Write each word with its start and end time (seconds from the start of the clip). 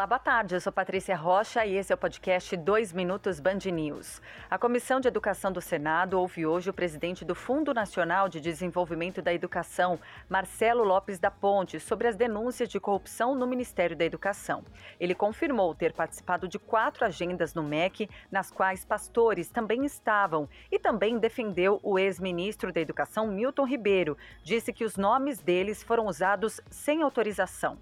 Olá, 0.00 0.06
boa 0.06 0.18
tarde. 0.18 0.54
Eu 0.54 0.60
sou 0.62 0.72
Patrícia 0.72 1.14
Rocha 1.14 1.66
e 1.66 1.76
esse 1.76 1.92
é 1.92 1.94
o 1.94 1.98
podcast 1.98 2.56
2 2.56 2.94
Minutos 2.94 3.38
Band 3.38 3.58
News. 3.70 4.22
A 4.50 4.56
Comissão 4.56 4.98
de 4.98 5.06
Educação 5.06 5.52
do 5.52 5.60
Senado 5.60 6.18
ouve 6.18 6.46
hoje 6.46 6.70
o 6.70 6.72
presidente 6.72 7.22
do 7.22 7.34
Fundo 7.34 7.74
Nacional 7.74 8.26
de 8.26 8.40
Desenvolvimento 8.40 9.20
da 9.20 9.34
Educação, 9.34 10.00
Marcelo 10.26 10.84
Lopes 10.84 11.18
da 11.18 11.30
Ponte, 11.30 11.78
sobre 11.78 12.08
as 12.08 12.16
denúncias 12.16 12.70
de 12.70 12.80
corrupção 12.80 13.34
no 13.34 13.46
Ministério 13.46 13.94
da 13.94 14.02
Educação. 14.02 14.64
Ele 14.98 15.14
confirmou 15.14 15.74
ter 15.74 15.92
participado 15.92 16.48
de 16.48 16.58
quatro 16.58 17.04
agendas 17.04 17.52
no 17.52 17.62
MEC, 17.62 18.08
nas 18.32 18.50
quais 18.50 18.86
pastores 18.86 19.50
também 19.50 19.84
estavam, 19.84 20.48
e 20.72 20.78
também 20.78 21.18
defendeu 21.18 21.78
o 21.82 21.98
ex-ministro 21.98 22.72
da 22.72 22.80
Educação, 22.80 23.26
Milton 23.26 23.66
Ribeiro. 23.66 24.16
Disse 24.42 24.72
que 24.72 24.82
os 24.82 24.96
nomes 24.96 25.40
deles 25.40 25.82
foram 25.82 26.06
usados 26.06 26.58
sem 26.70 27.02
autorização. 27.02 27.76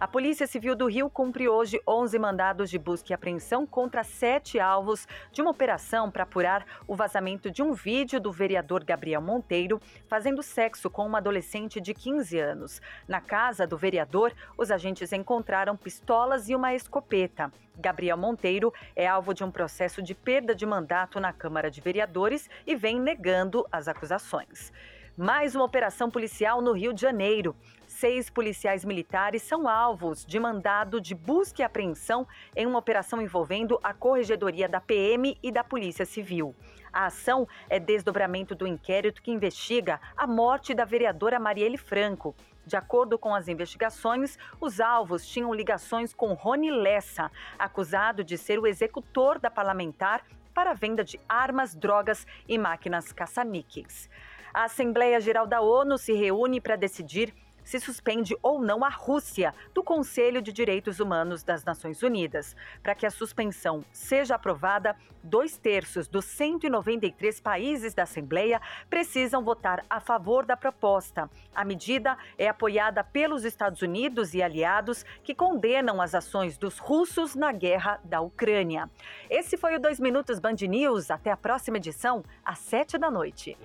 A 0.00 0.06
Polícia 0.06 0.46
Civil 0.46 0.76
do 0.76 0.86
Rio 0.86 1.10
cumpre 1.10 1.48
hoje 1.48 1.82
11 1.84 2.20
mandados 2.20 2.70
de 2.70 2.78
busca 2.78 3.12
e 3.12 3.14
apreensão 3.14 3.66
contra 3.66 4.04
sete 4.04 4.60
alvos 4.60 5.08
de 5.32 5.42
uma 5.42 5.50
operação 5.50 6.08
para 6.08 6.22
apurar 6.22 6.64
o 6.86 6.94
vazamento 6.94 7.50
de 7.50 7.64
um 7.64 7.72
vídeo 7.72 8.20
do 8.20 8.30
vereador 8.30 8.84
Gabriel 8.84 9.20
Monteiro 9.20 9.80
fazendo 10.06 10.40
sexo 10.40 10.88
com 10.88 11.04
uma 11.04 11.18
adolescente 11.18 11.80
de 11.80 11.92
15 11.92 12.38
anos. 12.38 12.80
Na 13.08 13.20
casa 13.20 13.66
do 13.66 13.76
vereador, 13.76 14.32
os 14.56 14.70
agentes 14.70 15.12
encontraram 15.12 15.76
pistolas 15.76 16.48
e 16.48 16.54
uma 16.54 16.72
escopeta. 16.72 17.52
Gabriel 17.76 18.16
Monteiro 18.16 18.72
é 18.94 19.04
alvo 19.04 19.34
de 19.34 19.42
um 19.42 19.50
processo 19.50 20.00
de 20.00 20.14
perda 20.14 20.54
de 20.54 20.64
mandato 20.64 21.18
na 21.18 21.32
Câmara 21.32 21.72
de 21.72 21.80
Vereadores 21.80 22.48
e 22.64 22.76
vem 22.76 23.00
negando 23.00 23.66
as 23.72 23.88
acusações. 23.88 24.72
Mais 25.16 25.56
uma 25.56 25.64
operação 25.64 26.08
policial 26.08 26.62
no 26.62 26.70
Rio 26.70 26.92
de 26.92 27.00
Janeiro 27.00 27.56
seis 27.98 28.30
policiais 28.30 28.84
militares 28.84 29.42
são 29.42 29.68
alvos 29.68 30.24
de 30.24 30.38
mandado 30.38 31.00
de 31.00 31.16
busca 31.16 31.62
e 31.62 31.64
apreensão 31.64 32.28
em 32.54 32.64
uma 32.64 32.78
operação 32.78 33.20
envolvendo 33.20 33.76
a 33.82 33.92
Corregedoria 33.92 34.68
da 34.68 34.80
PM 34.80 35.36
e 35.42 35.50
da 35.50 35.64
Polícia 35.64 36.06
Civil. 36.06 36.54
A 36.92 37.06
ação 37.06 37.48
é 37.68 37.80
desdobramento 37.80 38.54
do 38.54 38.68
inquérito 38.68 39.20
que 39.20 39.32
investiga 39.32 40.00
a 40.16 40.28
morte 40.28 40.74
da 40.74 40.84
vereadora 40.84 41.40
Marielle 41.40 41.76
Franco. 41.76 42.36
De 42.64 42.76
acordo 42.76 43.18
com 43.18 43.34
as 43.34 43.48
investigações, 43.48 44.38
os 44.60 44.78
alvos 44.78 45.26
tinham 45.26 45.52
ligações 45.52 46.14
com 46.14 46.34
Rony 46.34 46.70
Lessa, 46.70 47.32
acusado 47.58 48.22
de 48.22 48.38
ser 48.38 48.60
o 48.60 48.66
executor 48.68 49.40
da 49.40 49.50
parlamentar 49.50 50.24
para 50.54 50.70
a 50.70 50.74
venda 50.74 51.02
de 51.02 51.18
armas, 51.28 51.74
drogas 51.74 52.24
e 52.46 52.56
máquinas 52.58 53.12
caça-níqueis. 53.12 54.08
A 54.54 54.64
Assembleia 54.64 55.20
Geral 55.20 55.48
da 55.48 55.60
ONU 55.60 55.98
se 55.98 56.12
reúne 56.12 56.60
para 56.60 56.76
decidir 56.76 57.34
se 57.68 57.78
suspende 57.78 58.34
ou 58.42 58.58
não 58.58 58.82
a 58.82 58.88
Rússia 58.88 59.54
do 59.74 59.82
Conselho 59.82 60.40
de 60.40 60.50
Direitos 60.50 61.00
Humanos 61.00 61.42
das 61.42 61.64
Nações 61.64 62.02
Unidas. 62.02 62.56
Para 62.82 62.94
que 62.94 63.04
a 63.04 63.10
suspensão 63.10 63.84
seja 63.92 64.36
aprovada, 64.36 64.96
dois 65.22 65.58
terços 65.58 66.08
dos 66.08 66.24
193 66.24 67.42
países 67.42 67.92
da 67.92 68.04
Assembleia 68.04 68.58
precisam 68.88 69.44
votar 69.44 69.84
a 69.90 70.00
favor 70.00 70.46
da 70.46 70.56
proposta. 70.56 71.28
A 71.54 71.62
medida 71.62 72.16
é 72.38 72.48
apoiada 72.48 73.04
pelos 73.04 73.44
Estados 73.44 73.82
Unidos 73.82 74.32
e 74.32 74.42
aliados 74.42 75.04
que 75.22 75.34
condenam 75.34 76.00
as 76.00 76.14
ações 76.14 76.56
dos 76.56 76.78
russos 76.78 77.34
na 77.34 77.52
guerra 77.52 78.00
da 78.02 78.22
Ucrânia. 78.22 78.88
Esse 79.28 79.58
foi 79.58 79.76
o 79.76 79.78
2 79.78 80.00
Minutos 80.00 80.38
Band 80.38 80.56
News. 80.66 81.10
Até 81.10 81.30
a 81.30 81.36
próxima 81.36 81.76
edição, 81.76 82.24
às 82.42 82.60
7 82.60 82.96
da 82.96 83.10
noite. 83.10 83.58